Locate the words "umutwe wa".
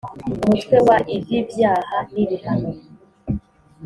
0.43-0.97